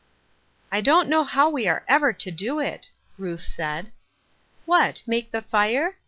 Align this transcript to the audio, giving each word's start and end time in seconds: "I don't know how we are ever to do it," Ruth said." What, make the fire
"I 0.71 0.81
don't 0.81 1.09
know 1.09 1.23
how 1.23 1.47
we 1.51 1.67
are 1.67 1.85
ever 1.87 2.11
to 2.11 2.31
do 2.31 2.59
it," 2.59 2.89
Ruth 3.19 3.43
said." 3.43 3.91
What, 4.65 5.03
make 5.05 5.29
the 5.29 5.43
fire 5.43 5.97